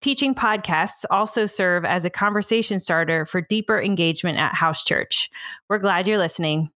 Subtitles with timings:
[0.00, 5.30] teaching podcasts also serve as a conversation starter for deeper engagement at house church.
[5.68, 6.70] We're glad you're listening.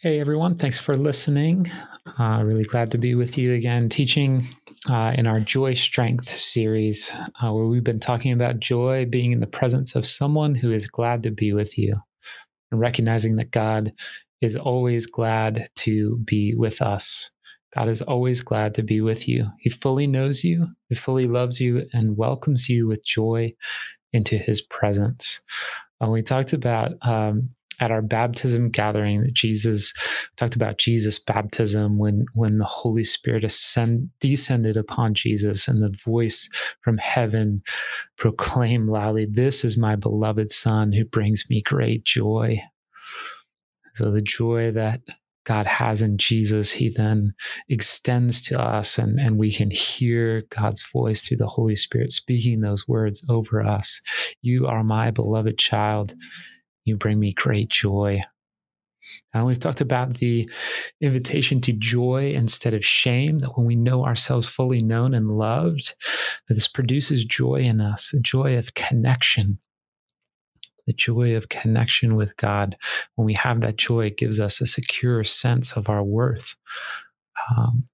[0.00, 0.56] Hey, everyone.
[0.56, 1.70] Thanks for listening.
[2.18, 4.44] Uh, really glad to be with you again, teaching
[4.90, 9.38] uh, in our Joy Strength series, uh, where we've been talking about joy being in
[9.38, 11.94] the presence of someone who is glad to be with you
[12.72, 13.92] and recognizing that God
[14.40, 17.30] is always glad to be with us.
[17.74, 19.48] God is always glad to be with you.
[19.58, 23.54] He fully knows you, He fully loves you, and welcomes you with joy
[24.12, 25.40] into His presence.
[26.02, 27.48] Uh, we talked about um,
[27.80, 29.92] at our baptism gathering that Jesus
[30.36, 35.96] talked about Jesus' baptism when when the Holy Spirit ascend, descended upon Jesus and the
[36.04, 36.48] voice
[36.82, 37.62] from heaven
[38.18, 42.60] proclaimed loudly, "This is my beloved Son who brings me great joy."
[43.94, 45.00] So the joy that
[45.44, 47.34] God has in Jesus, he then
[47.68, 52.60] extends to us and, and we can hear God's voice through the Holy Spirit speaking
[52.60, 54.00] those words over us.
[54.40, 56.14] You are my beloved child.
[56.84, 58.22] You bring me great joy.
[59.34, 60.48] And we've talked about the
[61.00, 65.94] invitation to joy instead of shame, that when we know ourselves fully known and loved,
[66.48, 69.58] that this produces joy in us, a joy of connection
[70.86, 72.76] the joy of connection with God.
[73.14, 76.54] When we have that joy, it gives us a secure sense of our worth.
[77.56, 77.88] Um,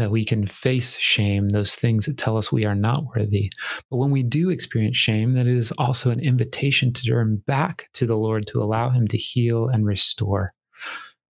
[0.00, 3.50] that we can face shame, those things that tell us we are not worthy.
[3.90, 8.06] But when we do experience shame, that is also an invitation to turn back to
[8.06, 10.54] the Lord to allow Him to heal and restore,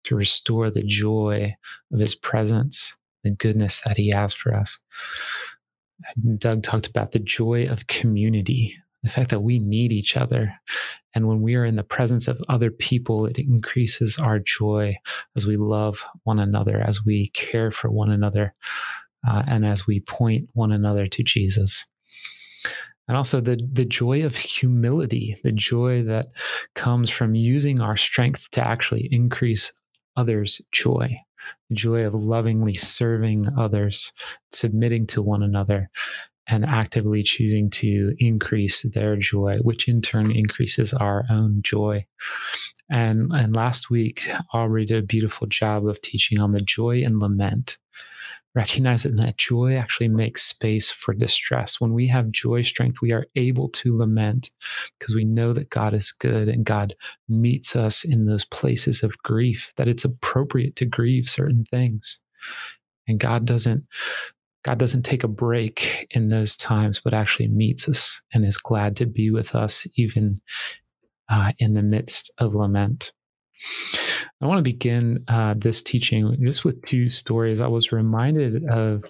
[0.05, 1.55] to restore the joy
[1.93, 4.79] of His presence, the goodness that He has for us.
[6.39, 10.51] Doug talked about the joy of community, the fact that we need each other.
[11.13, 14.97] And when we are in the presence of other people, it increases our joy
[15.35, 18.55] as we love one another, as we care for one another,
[19.27, 21.85] uh, and as we point one another to Jesus.
[23.07, 26.25] And also the, the joy of humility, the joy that
[26.73, 29.71] comes from using our strength to actually increase
[30.17, 31.15] others' joy,
[31.69, 34.11] the joy of lovingly serving others,
[34.51, 35.91] submitting to one another,
[36.47, 42.05] and actively choosing to increase their joy, which in turn increases our own joy.
[42.89, 47.19] And, and last week, Aubrey did a beautiful job of teaching on the joy and
[47.19, 47.79] lament,
[48.53, 51.81] recognizing that joy actually makes space for distress.
[51.81, 54.51] When we have joy strength, we are able to lament
[54.99, 56.93] because we know that God is good and God
[57.27, 62.21] meets us in those places of grief, that it's appropriate to grieve certain things.
[63.07, 63.83] And God doesn't
[64.65, 68.95] God doesn't take a break in those times, but actually meets us and is glad
[68.97, 70.41] to be with us, even
[71.29, 73.13] uh, in the midst of lament.
[74.41, 77.61] I want to begin uh, this teaching just with two stories.
[77.61, 79.03] I was reminded of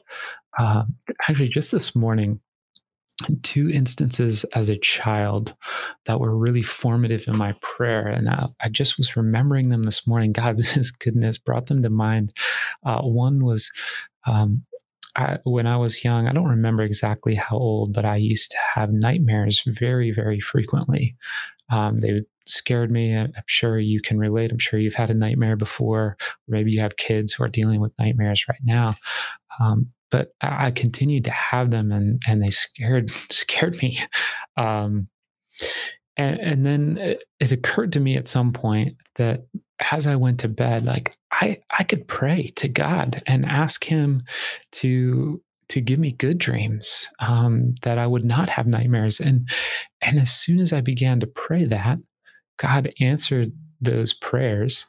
[0.60, 0.84] uh,
[1.30, 2.42] actually just this morning
[3.44, 5.56] two instances as a child
[6.06, 8.08] that were really formative in my prayer.
[8.08, 10.34] And I, I just was remembering them this morning.
[10.34, 12.34] God's goodness brought them to mind.
[12.86, 13.72] Uh, one was
[14.28, 14.64] um,
[15.16, 18.58] I, when I was young, I don't remember exactly how old, but I used to
[18.76, 21.16] have nightmares very, very frequently.
[21.72, 23.16] Um, they scared me.
[23.16, 24.52] I'm sure you can relate.
[24.52, 26.18] I'm sure you've had a nightmare before.
[26.48, 28.96] Maybe you have kids who are dealing with nightmares right now.
[29.60, 34.00] Um, but I, continued to have them, and and they scared scared me.
[34.56, 35.08] Um,
[36.18, 39.48] and, and then it, it occurred to me at some point that
[39.80, 44.24] as I went to bed, like I I could pray to God and ask Him
[44.74, 49.20] to to give me good dreams, um, that I would not have nightmares.
[49.20, 49.50] And
[50.02, 52.00] and as soon as I began to pray that,
[52.58, 54.86] God answered those prayers,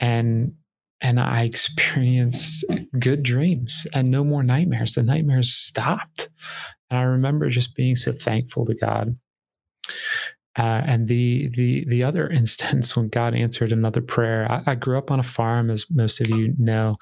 [0.00, 0.54] and
[1.00, 2.64] and I experienced
[2.98, 4.94] good dreams and no more nightmares.
[4.94, 6.30] The nightmares stopped,
[6.90, 9.16] and I remember just being so thankful to God.
[10.58, 14.98] Uh, and the the the other instance when God answered another prayer, I, I grew
[14.98, 16.96] up on a farm, as most of you know,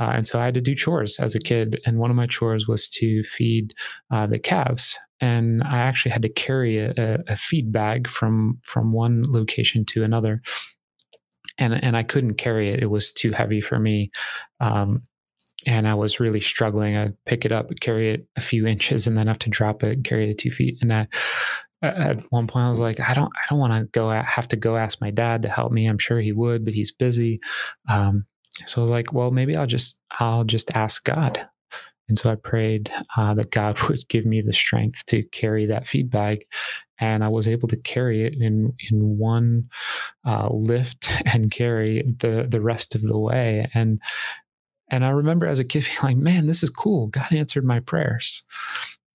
[0.00, 1.80] uh, and so I had to do chores as a kid.
[1.84, 3.74] And one of my chores was to feed
[4.10, 8.92] uh, the calves, and I actually had to carry a, a feed bag from from
[8.92, 10.40] one location to another.
[11.58, 14.10] And and I couldn't carry it; it was too heavy for me.
[14.60, 15.02] Um,
[15.66, 16.96] and I was really struggling.
[16.96, 20.04] I'd pick it up, carry it a few inches, and then have to drop it,
[20.04, 20.78] carry it two feet.
[20.80, 21.06] And I,
[21.84, 24.56] at one point I was like, I don't, I don't want to go have to
[24.56, 25.86] go ask my dad to help me.
[25.86, 27.40] I'm sure he would, but he's busy.
[27.88, 28.26] Um,
[28.66, 31.46] so I was like, well, maybe I'll just, I'll just ask God.
[32.08, 35.88] And so I prayed uh, that God would give me the strength to carry that
[35.88, 36.44] feed bag.
[37.00, 39.68] And I was able to carry it in, in one
[40.24, 43.68] uh, lift and carry the, the rest of the way.
[43.74, 44.00] And,
[44.90, 47.08] and I remember as a kid being like, man, this is cool.
[47.08, 48.44] God answered my prayers.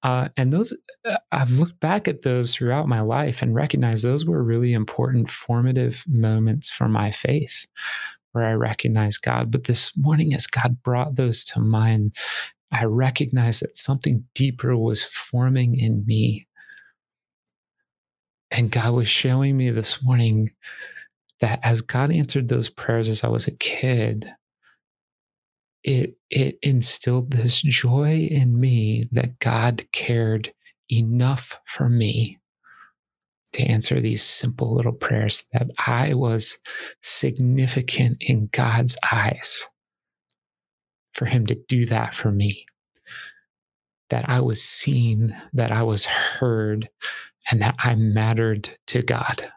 [0.03, 0.73] Uh, and those,
[1.05, 5.29] uh, I've looked back at those throughout my life and recognized those were really important,
[5.29, 7.65] formative moments for my faith
[8.31, 9.51] where I recognized God.
[9.51, 12.15] But this morning, as God brought those to mind,
[12.71, 16.47] I recognized that something deeper was forming in me.
[18.51, 20.51] And God was showing me this morning
[21.39, 24.31] that as God answered those prayers as I was a kid,
[25.83, 30.53] it it instilled this joy in me that God cared
[30.91, 32.39] enough for me
[33.53, 36.57] to answer these simple little prayers that I was
[37.01, 39.65] significant in God's eyes
[41.13, 42.65] for him to do that for me
[44.09, 46.89] that I was seen that I was heard
[47.49, 49.51] and that I mattered to God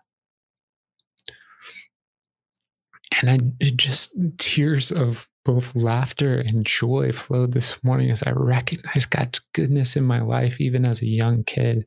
[3.21, 9.11] and I just tears of both laughter and joy flowed this morning as I recognized
[9.11, 11.87] God's goodness in my life, even as a young kid,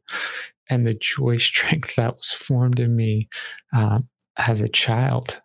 [0.69, 3.30] and the joy strength that was formed in me
[3.74, 4.00] uh,
[4.38, 5.42] as a child.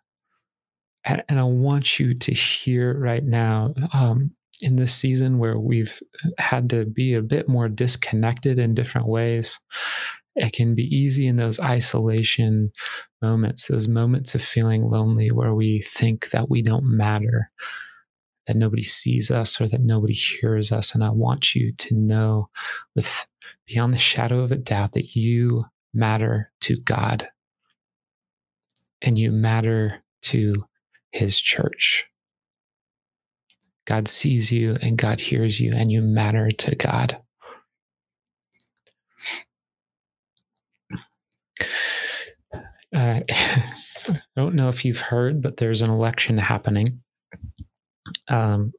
[1.04, 6.02] And, and, I want you to hear right now, um, in this season where we've
[6.38, 9.58] had to be a bit more disconnected in different ways,
[10.36, 12.72] it can be easy in those isolation
[13.20, 17.50] moments, those moments of feeling lonely where we think that we don't matter,
[18.46, 20.94] that nobody sees us or that nobody hears us.
[20.94, 22.48] And I want you to know
[22.94, 23.26] with
[23.66, 27.28] beyond the shadow of a doubt that you matter to God
[29.02, 30.64] and you matter to
[31.12, 32.04] his church.
[33.86, 37.20] God sees you and God hears you and you matter to God.
[42.94, 47.00] Uh, I don't know if you've heard, but there's an election happening.
[48.28, 48.72] Um,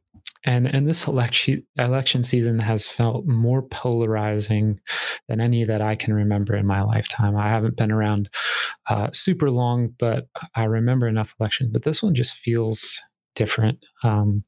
[0.44, 4.80] and and this election election season has felt more polarizing
[5.28, 7.38] than any that I can remember in my lifetime.
[7.38, 8.30] I haven't been around
[8.90, 11.69] uh, super long, but I remember enough elections.
[11.72, 13.00] But this one just feels
[13.36, 13.80] different.
[14.04, 14.44] Um,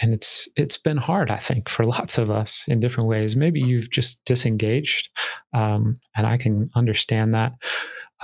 [0.00, 3.36] and it's it's been hard, I think, for lots of us in different ways.
[3.36, 5.10] Maybe you've just disengaged,
[5.52, 7.52] um, and I can understand that.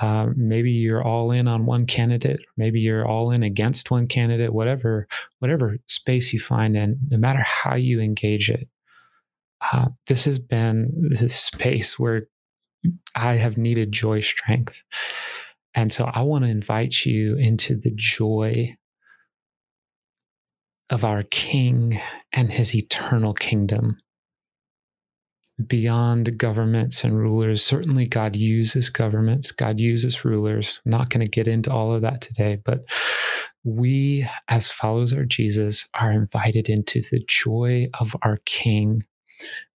[0.01, 2.41] Uh, maybe you're all in on one candidate.
[2.57, 4.53] Maybe you're all in against one candidate.
[4.53, 5.07] Whatever
[5.39, 8.69] whatever space you find in, no matter how you engage it,
[9.73, 12.29] uh, this has been this space where
[13.15, 14.83] I have needed joy strength,
[15.75, 18.77] and so I want to invite you into the joy
[20.91, 22.01] of our King
[22.33, 23.99] and his eternal kingdom.
[25.67, 30.81] Beyond governments and rulers, certainly God uses governments, God uses rulers.
[30.85, 32.85] I'm not going to get into all of that today, but
[33.63, 39.05] we, as followers of Jesus, are invited into the joy of our King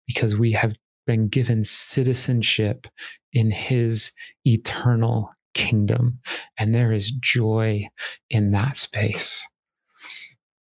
[0.07, 0.75] because we have
[1.07, 2.87] been given citizenship
[3.33, 4.11] in his
[4.45, 6.19] eternal kingdom.
[6.59, 7.89] And there is joy
[8.31, 9.47] in that space.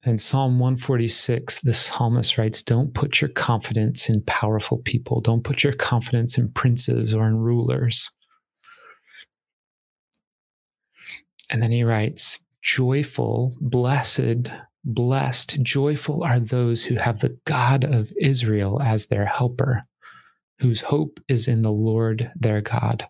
[0.06, 5.22] In Psalm 146, the psalmist writes, Don't put your confidence in powerful people.
[5.22, 8.10] Don't put your confidence in princes or in rulers.
[11.48, 14.50] And then he writes, Joyful, blessed,
[14.84, 19.84] blessed, joyful are those who have the God of Israel as their helper,
[20.58, 23.06] whose hope is in the Lord their God.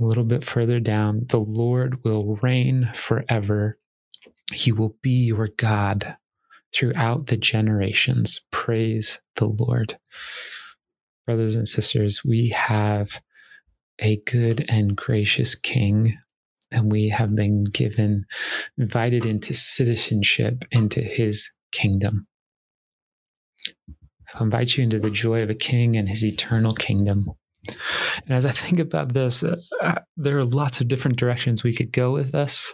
[0.00, 3.76] A little bit further down, the Lord will reign forever
[4.52, 6.16] he will be your God
[6.74, 8.40] throughout the generations.
[8.50, 9.98] Praise the Lord.
[11.26, 13.20] Brothers and sisters, we have
[13.98, 16.18] a good and gracious King,
[16.70, 18.24] and we have been given,
[18.78, 22.26] invited into citizenship into his kingdom.
[24.26, 27.26] So I invite you into the joy of a king and his eternal kingdom.
[27.66, 29.56] And as I think about this, uh,
[30.16, 32.72] there are lots of different directions we could go with this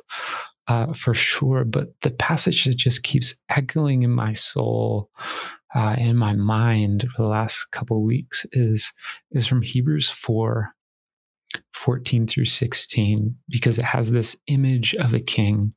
[0.68, 1.64] uh, for sure.
[1.64, 5.10] But the passage that just keeps echoing in my soul,
[5.75, 8.92] uh, in my mind for the last couple weeks is
[9.32, 10.72] is from Hebrews 4,
[11.75, 15.75] 14 through 16, because it has this image of a king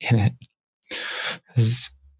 [0.00, 0.32] in it.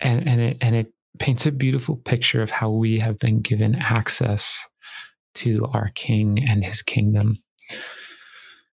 [0.00, 3.74] And, and it and it paints a beautiful picture of how we have been given
[3.74, 4.64] access
[5.34, 7.38] to our King and his kingdom.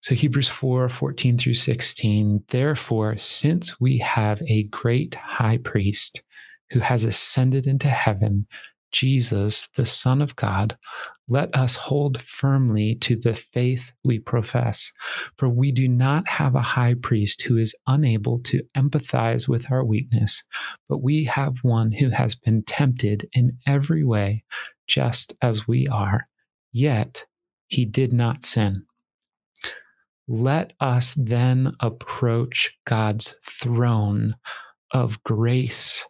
[0.02, 2.44] So, Hebrews 4 14 through 16.
[2.48, 6.22] Therefore, since we have a great high priest
[6.70, 8.46] who has ascended into heaven,
[8.92, 10.76] Jesus, the Son of God,
[11.28, 14.92] let us hold firmly to the faith we profess.
[15.36, 19.84] For we do not have a high priest who is unable to empathize with our
[19.84, 20.42] weakness,
[20.88, 24.44] but we have one who has been tempted in every way,
[24.88, 26.26] just as we are,
[26.72, 27.26] yet
[27.68, 28.86] he did not sin.
[30.32, 34.36] Let us then approach God's throne
[34.92, 36.06] of grace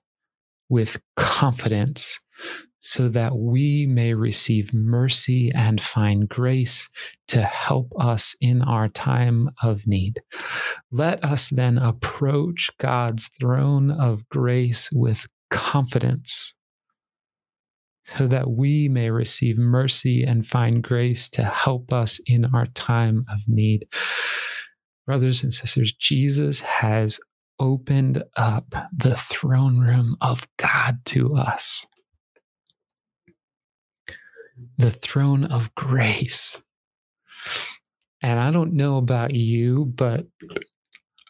[0.68, 2.20] with confidence
[2.80, 6.90] so that we may receive mercy and find grace
[7.28, 10.20] to help us in our time of need.
[10.90, 16.52] Let us then approach God's throne of grace with confidence
[18.16, 23.24] so that we may receive mercy and find grace to help us in our time
[23.30, 23.86] of need.
[25.06, 27.20] Brothers and sisters, Jesus has
[27.58, 31.86] opened up the throne room of God to us
[34.78, 36.56] the throne of grace.
[38.22, 40.26] And I don't know about you, but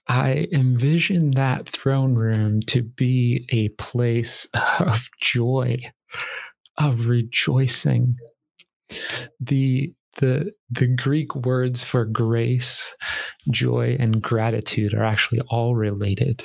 [0.08, 4.46] I envision that throne room to be a place
[4.80, 5.78] of joy,
[6.80, 8.16] of rejoicing.
[9.38, 12.94] The the the Greek words for grace,
[13.50, 16.44] joy, and gratitude are actually all related.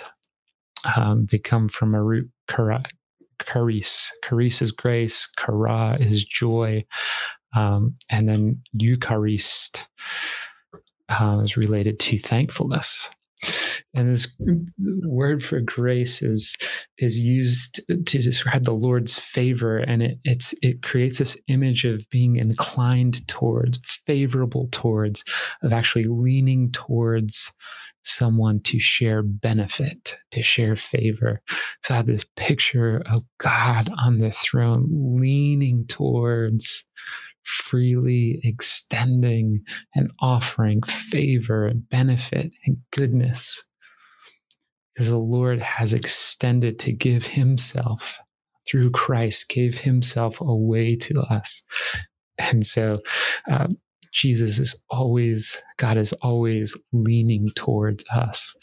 [0.96, 4.12] Um, they come from a root charis.
[4.24, 6.86] Charis is grace, chara is joy,
[7.56, 9.88] um, and then Eucharist
[11.10, 13.10] uh, is related to thankfulness.
[13.96, 14.28] And this
[14.78, 16.58] word for grace is
[16.98, 22.10] is used to describe the Lord's favor, and it it's it creates this image of
[22.10, 25.24] being inclined towards, favorable towards,
[25.64, 27.52] of actually leaning towards
[28.04, 31.42] someone to share benefit, to share favor.
[31.84, 36.86] So I have this picture of God on the throne leaning towards
[37.44, 39.62] freely extending
[39.96, 43.64] and offering favor and benefit and goodness.
[44.96, 48.20] Because the Lord has extended to give Himself
[48.68, 51.62] through Christ, gave Himself away to us.
[52.38, 53.00] And so
[53.52, 53.78] um,
[54.12, 58.56] Jesus is always, God is always leaning towards us.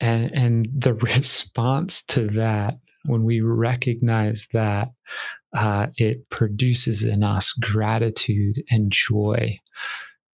[0.00, 2.74] And, and the response to that,
[3.06, 4.88] when we recognize that,
[5.56, 9.58] uh, it produces in us gratitude and joy.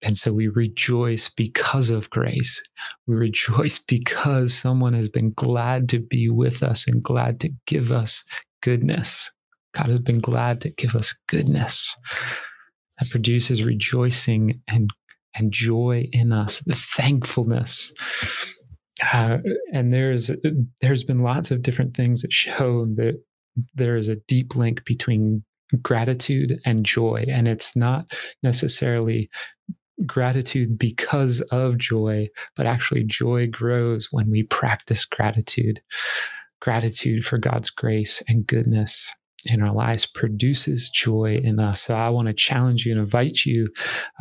[0.03, 2.61] And so we rejoice because of grace.
[3.07, 7.91] We rejoice because someone has been glad to be with us and glad to give
[7.91, 8.23] us
[8.61, 9.31] goodness.
[9.75, 11.95] God has been glad to give us goodness
[12.99, 14.89] that produces rejoicing and
[15.35, 17.91] and joy in us, the thankfulness.
[19.11, 19.37] Uh,
[19.73, 20.29] and there's
[20.81, 23.19] there's been lots of different things that show that
[23.73, 25.43] there is a deep link between
[25.81, 29.29] gratitude and joy, and it's not necessarily
[30.05, 35.81] gratitude because of joy, but actually joy grows when we practice gratitude.
[36.61, 39.11] Gratitude for God's grace and goodness
[39.45, 41.81] in our lives produces joy in us.
[41.81, 43.69] So I want to challenge you and invite you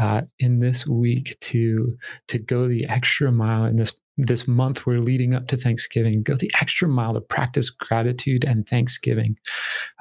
[0.00, 1.96] uh, in this week to
[2.28, 6.22] to go the extra mile in this this month we're leading up to Thanksgiving.
[6.22, 9.36] Go the extra mile to practice gratitude and thanksgiving.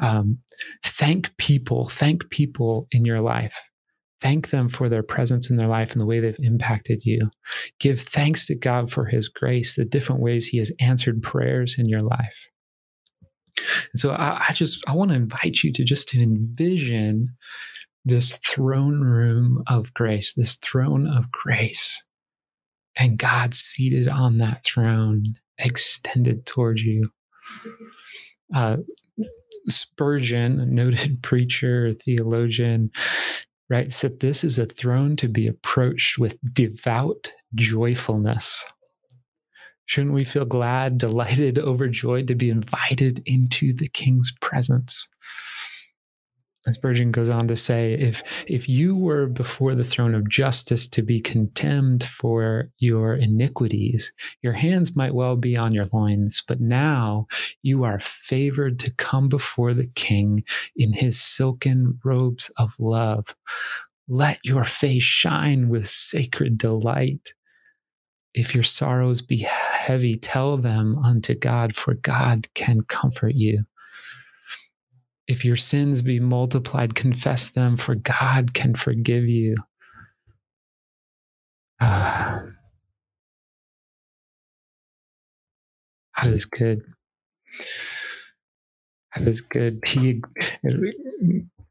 [0.02, 0.40] Um,
[0.84, 1.88] thank people.
[1.88, 3.71] Thank people in your life.
[4.22, 7.32] Thank them for their presence in their life and the way they've impacted you.
[7.80, 11.88] Give thanks to God for His grace, the different ways He has answered prayers in
[11.88, 12.48] your life.
[13.58, 17.36] And so I, I just I want to invite you to just to envision
[18.06, 22.04] this throne room of grace, this throne of grace,
[22.96, 27.10] and God seated on that throne, extended towards you.
[28.54, 28.78] Uh,
[29.68, 32.92] Spurgeon, a noted preacher, theologian,
[33.72, 38.66] writes that this is a throne to be approached with devout joyfulness.
[39.86, 45.08] Shouldn't we feel glad, delighted, overjoyed to be invited into the king's presence?
[46.68, 50.88] As Spurgeon goes on to say, if if you were before the throne of justice
[50.90, 54.14] to be condemned for your iniquities,
[54.44, 57.26] your hands might well be on your loins, but now
[57.64, 60.44] you are favored to come before the king
[60.76, 63.36] in his silken robes of love.
[64.08, 67.34] Let your face shine with sacred delight.
[68.36, 73.64] If your sorrows be heavy, tell them unto God, for God can comfort you.
[75.32, 79.56] If your sins be multiplied, confess them, for God can forgive you.
[81.80, 82.42] Uh,
[86.18, 86.82] God is good.
[89.16, 89.82] That is good.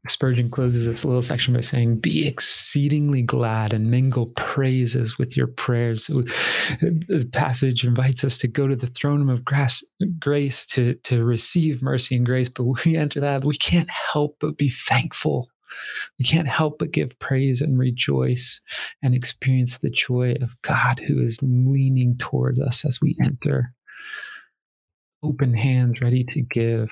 [0.07, 5.45] Spurgeon closes this little section by saying, Be exceedingly glad and mingle praises with your
[5.45, 6.07] prayers.
[6.07, 9.45] The passage invites us to go to the throne of
[10.19, 14.57] grace to, to receive mercy and grace, but we enter that, we can't help but
[14.57, 15.47] be thankful.
[16.17, 18.59] We can't help but give praise and rejoice
[19.03, 23.73] and experience the joy of God who is leaning towards us as we enter.
[25.23, 26.89] Open hands, ready to give.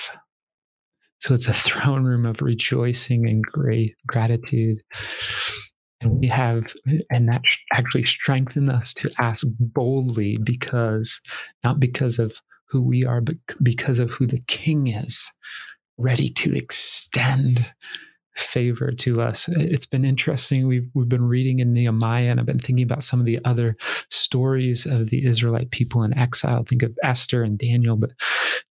[1.20, 4.82] So it's a throne room of rejoicing and great gratitude.
[6.02, 6.74] And we have,
[7.12, 7.42] and that
[7.74, 11.20] actually strengthened us to ask boldly because,
[11.64, 12.38] not because of
[12.70, 15.30] who we are, but because of who the king is,
[15.98, 17.70] ready to extend
[18.40, 19.48] favor to us.
[19.50, 20.68] It's been interesting.
[20.68, 23.76] We've we've been reading in Nehemiah, and I've been thinking about some of the other
[24.10, 26.64] stories of the Israelite people in exile.
[26.64, 28.12] Think of Esther and Daniel, but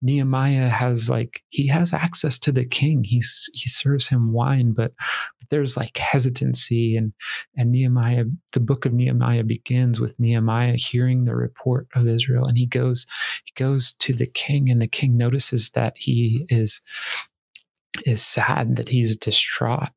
[0.03, 3.05] Nehemiah has like he has access to the king.
[3.05, 4.93] He's he serves him wine, but,
[5.39, 7.13] but there's like hesitancy and
[7.57, 8.25] and Nehemiah.
[8.53, 13.07] The book of Nehemiah begins with Nehemiah hearing the report of Israel, and he goes
[13.45, 16.81] he goes to the king, and the king notices that he is
[18.05, 19.91] is sad that he's distraught.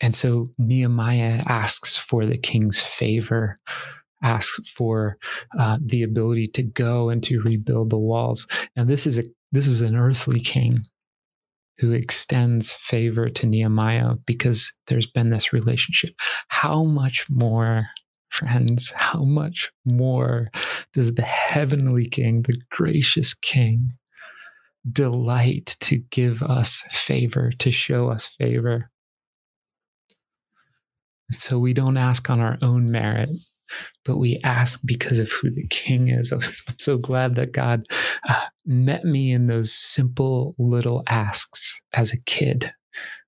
[0.00, 3.58] And so Nehemiah asks for the king's favor,
[4.22, 5.18] asks for
[5.58, 8.46] uh, the ability to go and to rebuild the walls.
[8.76, 10.84] Now this is a this is an earthly king
[11.78, 16.14] who extends favor to Nehemiah because there's been this relationship.
[16.48, 17.86] How much more,
[18.30, 20.50] friends, how much more
[20.92, 23.92] does the heavenly king, the gracious king,
[24.92, 28.90] delight to give us favor, to show us favor.
[31.30, 33.30] And so we don't ask on our own merit,
[34.04, 36.32] but we ask because of who the king is.
[36.68, 37.86] I'm so glad that God
[38.28, 42.72] uh, met me in those simple little asks as a kid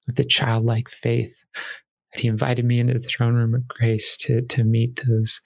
[0.06, 1.34] with a childlike faith.
[2.14, 5.40] He invited me into the throne room of grace to, to meet those,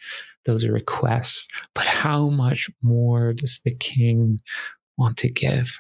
[0.46, 1.46] those requests.
[1.74, 4.40] But how much more does the king
[4.96, 5.79] want to give?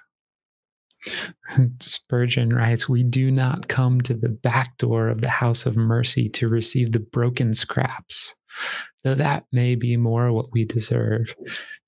[1.80, 6.28] Spurgeon writes, We do not come to the back door of the house of mercy
[6.30, 8.34] to receive the broken scraps,
[9.02, 11.34] though that may be more what we deserve.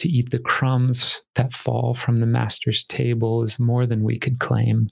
[0.00, 4.38] To eat the crumbs that fall from the master's table is more than we could
[4.38, 4.88] claim.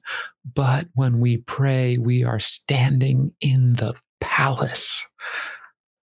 [0.54, 5.08] But when we pray, we are standing in the palace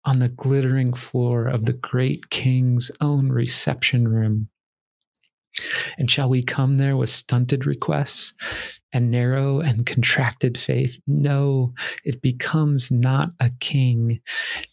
[0.06, 4.50] on the glittering floor of the great king's own reception room
[5.97, 8.33] and shall we come there with stunted requests
[8.93, 10.99] and narrow and contracted faith?
[11.07, 14.19] No, it becomes not a king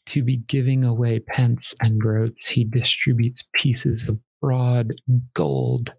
[0.06, 2.46] to be giving away pence and groats.
[2.46, 4.94] He distributes pieces of broad
[5.34, 5.94] gold.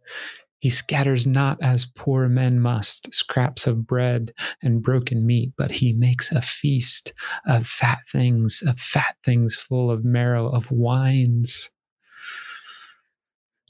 [0.59, 5.93] He scatters not as poor men must scraps of bread and broken meat, but he
[5.93, 7.13] makes a feast
[7.45, 11.69] of fat things, of fat things full of marrow, of wines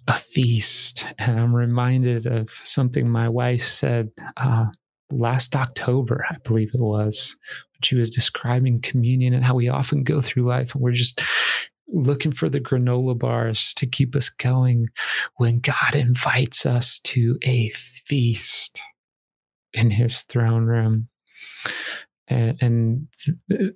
[0.08, 1.06] a feast.
[1.18, 4.66] And I'm reminded of something my wife said uh,
[5.12, 7.36] last October, I believe it was,
[7.72, 11.22] when she was describing communion and how we often go through life and we're just
[11.90, 14.88] looking for the granola bars to keep us going
[15.38, 18.82] when God invites us to a feast
[19.74, 21.08] in his throne room.
[22.28, 23.08] And, and
[23.52, 23.70] Eh,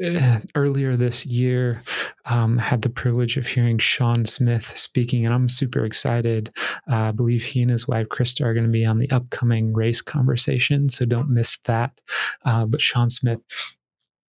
[0.54, 1.82] earlier this year
[2.24, 6.50] um, had the privilege of hearing Sean Smith speaking, and I'm super excited.
[6.90, 9.72] Uh, I believe he and his wife Krista are going to be on the upcoming
[9.72, 12.00] race conversation, so don't miss that.
[12.44, 13.40] Uh, but Sean Smith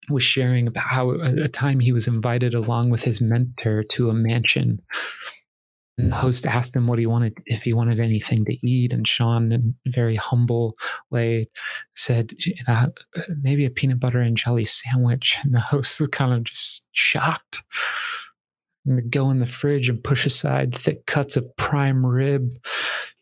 [0.10, 4.13] was sharing about how a time he was invited along with his mentor to a
[4.13, 4.80] mansion
[5.97, 8.91] the host asked him what he wanted, if he wanted anything to eat.
[8.91, 10.75] And Sean, in a very humble
[11.10, 11.47] way,
[11.95, 12.34] said,
[12.67, 15.38] know, uh, maybe a peanut butter and jelly sandwich.
[15.43, 17.63] And the host was kind of just shocked.
[18.86, 22.49] And go in the fridge and push aside thick cuts of prime rib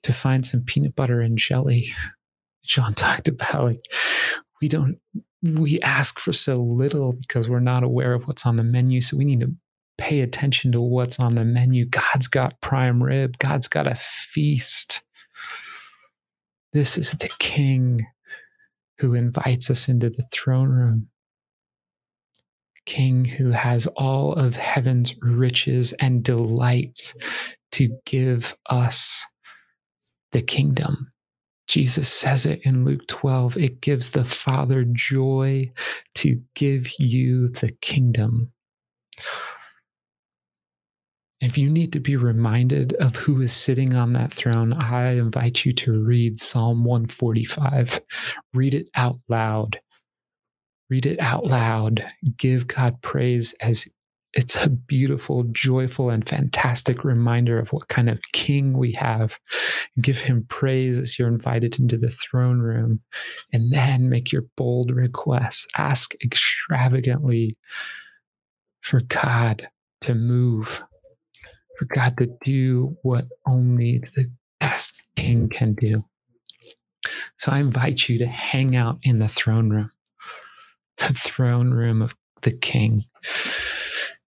[0.01, 1.89] to find some peanut butter and jelly.
[2.65, 3.86] Sean talked about like,
[4.62, 4.97] we don't
[5.43, 9.01] we ask for so little because we're not aware of what's on the menu.
[9.01, 9.53] So we need to
[9.97, 11.86] pay attention to what's on the menu.
[11.86, 15.01] God's got prime rib, God's got a feast.
[16.73, 18.06] This is the King
[18.97, 21.08] who invites us into the throne room.
[22.86, 27.15] King who has all of heaven's riches and delights
[27.73, 29.25] to give us
[30.32, 31.12] the kingdom.
[31.67, 33.58] Jesus says it in Luke 12.
[33.58, 35.71] It gives the Father joy
[36.15, 38.51] to give you the kingdom.
[41.43, 45.65] If you need to be reminded of who is sitting on that throne, I invite
[45.65, 47.99] you to read Psalm 145.
[48.53, 49.82] Read it out loud.
[50.89, 52.06] Read it out loud.
[52.38, 53.86] Give God praise as
[54.34, 59.38] it's a beautiful, joyful, and fantastic reminder of what kind of king we have.
[59.99, 63.01] Give him praise as you're invited into the throne room.
[63.51, 65.67] And then make your bold requests.
[65.77, 67.58] Ask extravagantly
[68.79, 69.67] for God
[70.01, 70.82] to move
[71.77, 76.03] for God to do what only the best king can do.
[77.38, 79.91] So I invite you to hang out in the throne room,
[80.97, 83.05] the throne room of the king.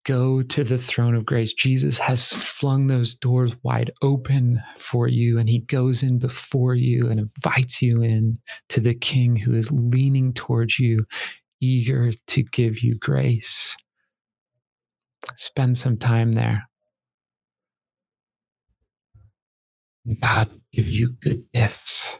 [0.05, 1.53] Go to the throne of grace.
[1.53, 7.07] Jesus has flung those doors wide open for you, and he goes in before you
[7.07, 11.05] and invites you in to the king who is leaning towards you,
[11.59, 13.77] eager to give you grace.
[15.35, 16.67] Spend some time there.
[20.21, 22.19] God give you good gifts.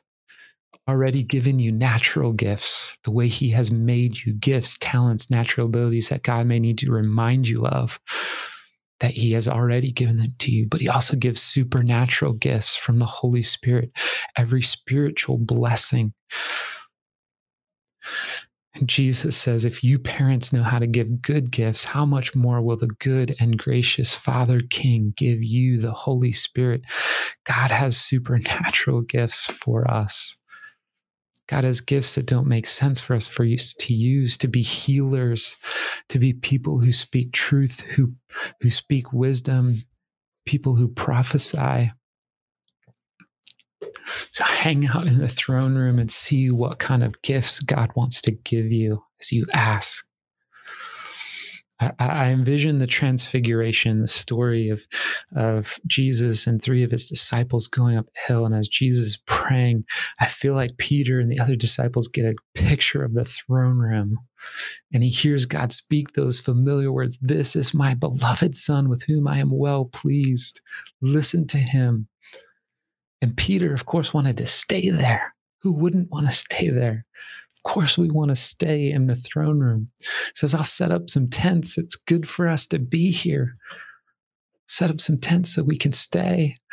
[0.88, 6.10] Already given you natural gifts, the way He has made you gifts, talents, natural abilities
[6.10, 8.00] that God may need to remind you of,
[9.00, 10.67] that He has already given them to you.
[10.67, 13.91] But He also gives supernatural gifts from the Holy Spirit,
[14.36, 16.13] every spiritual blessing
[18.88, 22.78] Jesus says, if you parents know how to give good gifts, how much more will
[22.78, 26.82] the good and gracious Father King give you the Holy Spirit?
[27.46, 30.38] God has supernatural gifts for us.
[31.48, 34.62] God has gifts that don't make sense for us for us to use to be
[34.62, 35.58] healers,
[36.08, 38.13] to be people who speak truth, who
[38.62, 39.84] who speak wisdom,
[40.46, 41.91] people who prophesy.
[44.31, 48.21] So hang out in the throne room and see what kind of gifts God wants
[48.23, 50.05] to give you as you ask.
[51.99, 54.85] I, envision the transfiguration, the story of,
[55.35, 58.45] of Jesus and three of his disciples going up hill.
[58.45, 59.85] And as Jesus is praying,
[60.19, 64.19] I feel like Peter and the other disciples get a picture of the throne room.
[64.93, 69.27] And he hears God speak those familiar words This is my beloved Son with whom
[69.27, 70.61] I am well pleased.
[71.01, 72.07] Listen to him.
[73.21, 75.34] And Peter, of course, wanted to stay there.
[75.62, 77.05] Who wouldn't want to stay there?
[77.55, 79.89] Of course, we want to stay in the throne room.
[80.34, 81.77] Says, I'll set up some tents.
[81.77, 83.57] It's good for us to be here.
[84.67, 86.57] Set up some tents so we can stay.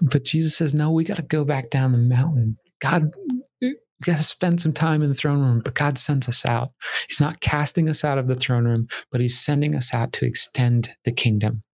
[0.00, 2.56] But Jesus says, No, we got to go back down the mountain.
[2.80, 3.12] God,
[3.60, 6.70] we got to spend some time in the throne room, but God sends us out.
[7.08, 10.24] He's not casting us out of the throne room, but He's sending us out to
[10.24, 11.64] extend the kingdom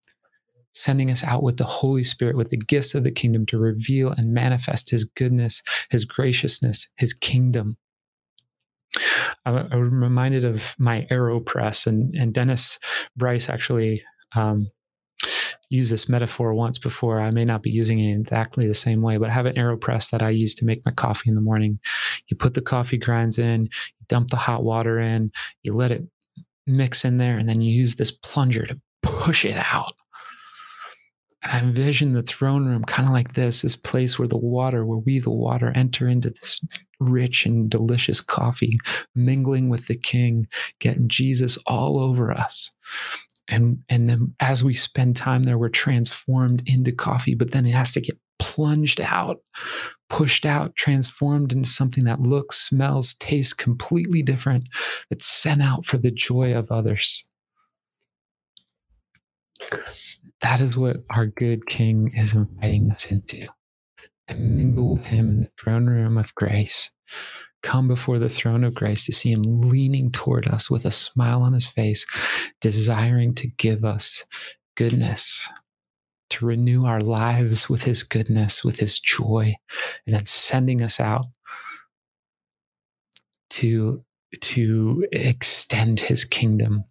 [0.75, 4.11] sending us out with the Holy Spirit, with the gifts of the kingdom to reveal
[4.11, 7.77] and manifest His goodness, His graciousness, His kingdom.
[9.45, 9.69] I'm,
[10.01, 12.79] reminded of my AeroPress, and, and Dennis
[13.17, 14.03] Bryce actually
[14.35, 14.71] um,
[15.71, 17.21] used this metaphor once before.
[17.21, 20.11] I may not be using it exactly the same way, but I have an AeroPress
[20.11, 21.79] that I use to make my coffee in the morning.
[22.29, 25.31] You put the coffee grinds in, you dump the hot water in,
[25.63, 26.05] you let it
[26.67, 29.93] mix in there, and then you use this plunger to push it out
[31.43, 34.85] and I envision the throne room kind of like this this place where the water,
[34.85, 36.61] where we, the water, enter into this
[37.01, 38.79] rich and delicious coffee,
[39.15, 40.47] mingling with the king,
[40.81, 42.73] getting Jesus all over us.
[43.49, 47.73] And, and then as we spend time there, we're transformed into coffee, but then it
[47.73, 49.39] has to get plunged out,
[50.11, 54.65] pushed out, transformed into something that looks, smells, tastes completely different.
[55.11, 57.25] It's sent out for the joy of others.
[60.41, 63.47] That is what our good King is inviting us into.
[64.29, 66.91] To mingle with Him in the throne room of grace.
[67.63, 71.43] Come before the throne of grace to see Him leaning toward us with a smile
[71.43, 72.07] on His face,
[72.61, 74.25] desiring to give us
[74.77, 75.49] goodness,
[76.31, 79.55] to renew our lives with His goodness, with His joy,
[80.07, 81.27] and then sending us out
[83.51, 84.05] to,
[84.41, 86.85] to extend His kingdom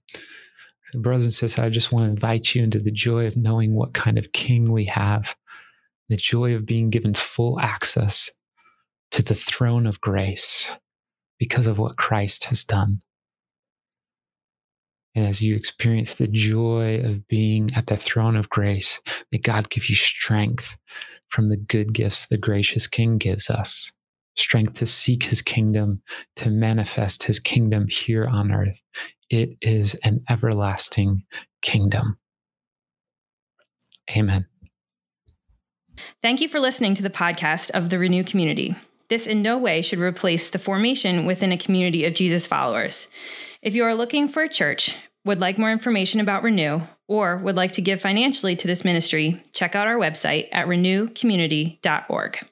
[0.92, 3.76] so, brothers and sisters, I just want to invite you into the joy of knowing
[3.76, 5.36] what kind of king we have,
[6.08, 8.30] the joy of being given full access
[9.12, 10.78] to the throne of grace
[11.40, 13.02] because of what Christ has done.
[15.14, 19.70] And as you experience the joy of being at the throne of grace, may God
[19.70, 20.78] give you strength
[21.30, 23.92] from the good gifts the gracious King gives us
[24.38, 26.02] strength to seek his kingdom,
[26.38, 28.82] to manifest his kingdom here on earth.
[29.30, 31.24] It is an everlasting
[31.62, 32.18] kingdom.
[34.16, 34.48] Amen.
[36.22, 38.76] Thank you for listening to the podcast of the Renew community.
[39.10, 43.08] This in no way should replace the formation within a community of Jesus followers.
[43.62, 44.96] If you are looking for a church,
[45.26, 49.42] would like more information about Renew, or would like to give financially to this ministry,
[49.54, 52.48] check out our website at renewcommunity.org.